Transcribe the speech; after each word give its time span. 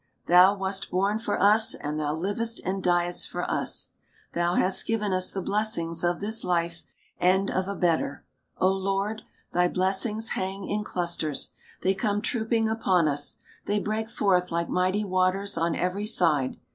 Thou 0.25 0.55
wast 0.55 0.89
born 0.89 1.19
for 1.19 1.39
us, 1.39 1.75
and 1.75 1.99
thou 1.99 2.15
livedst 2.15 2.59
and 2.65 2.81
diedst 2.83 3.27
for 3.29 3.43
us. 3.43 3.89
Thou 4.33 4.55
hast 4.55 4.87
given 4.87 5.13
us 5.13 5.29
the 5.29 5.43
blessings 5.43 6.03
of 6.03 6.19
this 6.19 6.43
life, 6.43 6.81
and 7.19 7.51
of 7.51 7.67
a 7.67 7.75
better. 7.75 8.25
O 8.57 8.67
Lord! 8.71 9.21
thy 9.51 9.67
blessings 9.67 10.29
hang 10.29 10.67
in 10.67 10.83
clusters; 10.83 11.51
they 11.83 11.93
come 11.93 12.19
trooping 12.23 12.67
upon 12.67 13.07
us; 13.07 13.37
they 13.65 13.77
break 13.77 14.09
forth 14.09 14.51
like 14.51 14.69
mighty 14.69 15.05
waters 15.05 15.55
on 15.55 15.75
every 15.75 16.07
side. 16.07 16.57